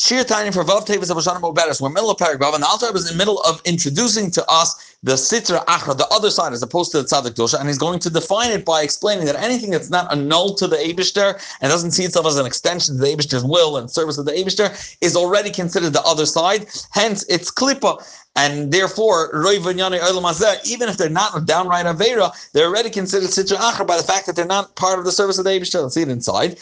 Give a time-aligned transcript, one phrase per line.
[0.00, 1.78] Shiur Tanya for Vav Teves of Hashanah Moberes.
[1.78, 4.96] We're middle of paragraph, and the Alter is in the middle of introducing to us
[5.02, 7.98] the Sitra Achra, the other side, as opposed to the Tzadik Dosha, and he's going
[7.98, 11.70] to define it by explaining that anything that's not a null to the Abishter and
[11.70, 14.96] doesn't see itself as an extension to the Abishter's will and service of the Abishter
[15.02, 16.66] is already considered the other side.
[16.92, 18.02] Hence, it's Klippa.
[18.36, 23.96] And therefore, even if they're not a downright Avera, they're already considered Sitra Achra by
[23.96, 25.82] the fact that they're not part of the service of the Abishter.
[25.82, 26.60] Let's see it inside.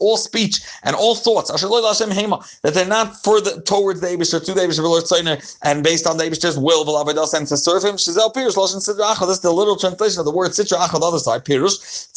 [0.00, 5.56] All speech and all thoughts that they're not further towards the Abishter, to the Abishter,
[5.62, 7.92] and based on the Abishter's will, and to serve him.
[7.92, 11.44] This is the literal translation of the word Sitra Achra, the other side.
[11.44, 12.08] Pirush.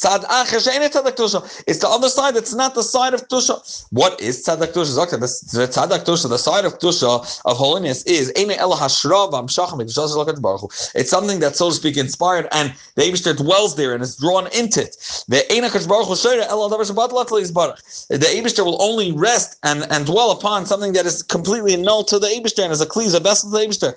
[1.68, 3.86] It's the other side, it's not the side of Tusha.
[3.92, 5.10] What is Tzadak Tusha?
[5.10, 8.32] The Tzadak Tusha, the side of Tusha of holiness is
[10.96, 14.48] it's something that, so to speak, inspired and the Abishter dwells there and is drawn
[14.48, 14.98] into it.
[15.28, 15.44] The
[18.38, 22.28] Abishter will only rest and, and dwell upon something that is completely null to the
[22.28, 23.94] Abishter and is a klees, a vessel to the Abishter.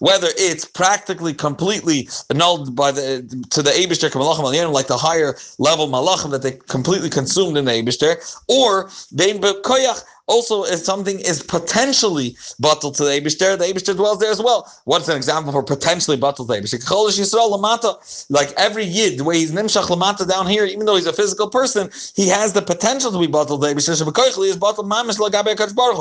[0.00, 6.30] Whether it's practically completely annulled by the to the Abishter, like the higher level malachim
[6.30, 8.16] that they completely consumed in the Abishter,
[8.48, 14.18] or bein bekoyach also if something is potentially bottled to the Abishter, the Abishter dwells
[14.18, 14.70] there as well.
[14.84, 18.30] What's an example for potentially bottled to the Abishter?
[18.30, 21.48] Like every Yid, the way he's Nimshach Lamata down here, even though he's a physical
[21.48, 23.94] person, he has the potential to be bottled to the Abishter.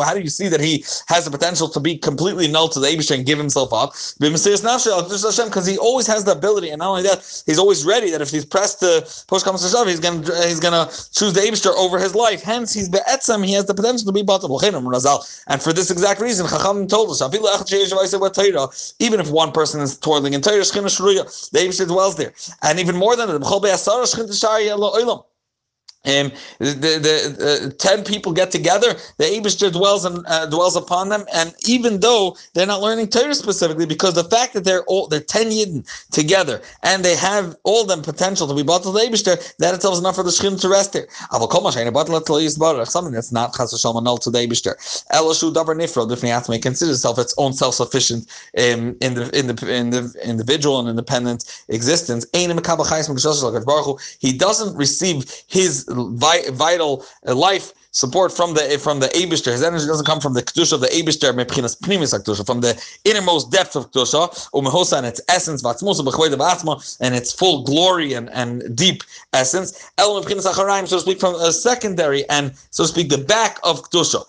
[0.06, 2.88] How do you see that he has the potential to be completely null to the
[2.88, 3.94] Abishter and give himself up?
[4.20, 8.30] Because he always has the ability, and not only that, he's always ready that if
[8.30, 12.00] he's pressed to push comes to shove, he's gonna he's gonna choose the Abishter over
[12.00, 12.42] his life.
[12.42, 14.24] Hence, he's be'etzem, he has the potential to be.
[15.48, 17.22] And for this exact reason, Chacham told us,
[19.00, 20.64] even if one person is toiling in Torah, the
[21.54, 22.34] Abishter dwells there.
[22.62, 25.33] And even more than that,
[26.06, 31.10] um, the, the, uh, ten people get together, the Abishter dwells and uh, dwells upon
[31.10, 35.08] them, and even though they're not learning Torah specifically, because the fact that they're all
[35.08, 39.00] they're ten yidden together and they have all them potential to be bought to the
[39.00, 41.08] Abishter, that itself is enough for the Shechin to rest there.
[42.86, 44.76] Something that's not Chas V'Shalom null to the Abishter.
[45.12, 48.28] Elishu Davar Nifro, the may consider itself its own self sufficient
[48.58, 52.26] um, in the in the in the individual and independent existence.
[54.20, 59.52] He doesn't receive his vital uh, life support from the from the Abishter.
[59.52, 61.30] His energy doesn't come from the kedusha of the Abishter,
[62.46, 67.64] from the innermost depth of kedusha, umehosa and its essence, vatzmusa v'atzma, and its full
[67.64, 69.92] glory and, and deep essence.
[69.98, 74.20] El so to speak, from a secondary and so to speak the back of kedusha.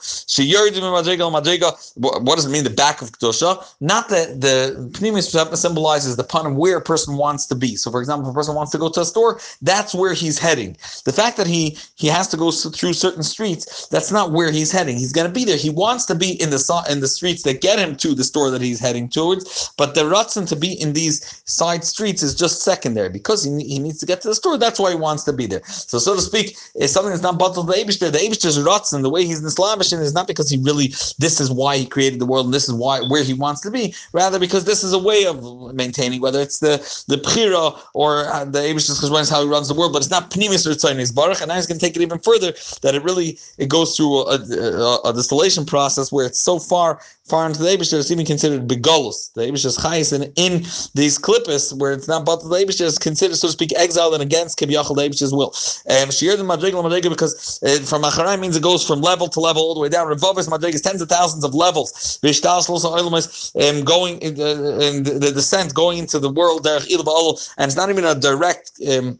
[1.96, 2.64] What does it mean?
[2.64, 7.46] The back of kedusha, not that the pnimis symbolizes the pun where a person wants
[7.46, 7.76] to be.
[7.76, 10.38] So, for example, if a person wants to go to a store, that's where he's
[10.38, 10.76] heading.
[11.04, 13.53] The fact that he he has to go through certain streets
[13.90, 14.96] that's not where he's heading.
[14.96, 15.56] He's going to be there.
[15.56, 18.50] He wants to be in the in the streets that get him to the store
[18.50, 19.72] that he's heading towards.
[19.76, 23.78] But the rutzen to be in these side streets is just secondary because he, he
[23.78, 24.58] needs to get to the store.
[24.58, 25.62] That's why he wants to be there.
[25.64, 29.10] So, so to speak, if something that's not bottled the Abishter, the Abishter's rutzen, the
[29.10, 30.88] way he's in Slavishin is not because he really,
[31.18, 33.70] this is why he created the world and this is why where he wants to
[33.70, 33.94] be.
[34.12, 36.76] Rather, because this is a way of maintaining, whether it's the
[37.08, 40.30] the Pchira or uh, the Abishter's because how he runs the world, but it's not
[40.30, 41.40] Pnimis Ritzayin Baruch.
[41.40, 44.26] And now he's going to take it even further that it really it goes through
[44.26, 48.26] a, a, a, distillation process where it's so far far into the Abishter, it's even
[48.26, 49.32] considered begolus.
[49.32, 50.62] The Abishter's chayis, and in
[50.94, 54.22] these klippus, where it's not but the Abishter, is considered, so to speak, exiled and
[54.22, 55.54] against Kibiyachal, the Abishter's will.
[55.86, 59.40] And Shir the Madrigal Madrigal, because uh, from Acharai means it goes from level to
[59.40, 60.06] level all the way down.
[60.06, 62.18] Revovis Madrigal is tens of thousands of levels.
[62.22, 67.76] Vishtas um, going in, uh, in the, the descent, going into the world, and it's
[67.76, 68.72] not even a direct.
[68.86, 69.18] Um,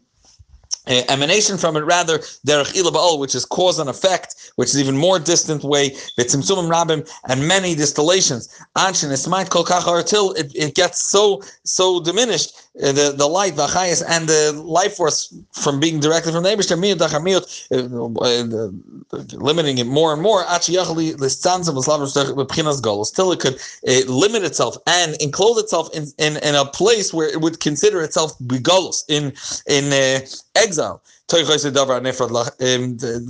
[0.87, 4.97] uh, emanation from it, rather derech ilabal, which is cause and effect, which is even
[4.97, 5.89] more distant way.
[6.17, 8.49] V'tzimtzumim rabim and many distillations.
[8.75, 9.63] Anshin esmait kol
[10.03, 14.95] till it, it gets so so diminished uh, the the light v'chayis and the life
[14.95, 20.13] force from being directed from the Eibushter miyut dachar miyut, uh, uh, limiting it more
[20.13, 20.43] and more.
[20.45, 23.55] Achiyachli listanzim v'slavim golos till it could
[23.87, 28.01] uh, limit itself and enclose itself in, in, in a place where it would consider
[28.01, 29.33] itself begolos in
[29.67, 31.01] in uh, exile.
[31.27, 31.39] Um,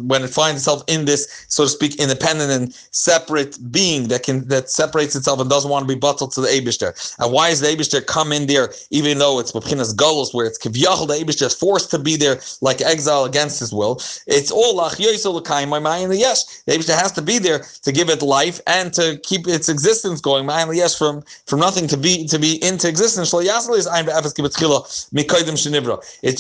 [0.06, 4.46] when it finds itself in this, so to speak, independent and separate being that can
[4.50, 6.92] that separates itself and doesn't want to be bottled to the Abishter.
[7.20, 10.58] And why is the Abishter come in there, even though it's Mapinas Golos, where it's
[10.58, 14.02] Kivyachal, the Abishter is forced to be there like exile against his will?
[14.28, 16.64] It's all Lach Yoisolakaim, my mind, yes.
[16.66, 20.20] The Abishter has to be there to give it life and to keep its existence
[20.20, 20.46] going.
[20.46, 23.34] My yes, from from nothing to be to be into existence.
[23.34, 23.46] It,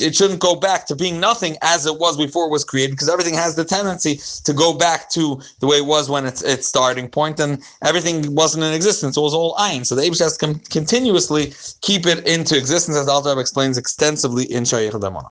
[0.01, 2.91] it shouldn't go back back to being nothing as it was before it was created,
[2.91, 6.41] because everything has the tendency to go back to the way it was when it's
[6.41, 9.15] its starting point, and everything wasn't in existence.
[9.15, 9.85] It was all ein.
[9.85, 14.43] So the Abish has to continuously keep it into existence, as the Alter explains extensively
[14.51, 15.23] in Shayach Damona.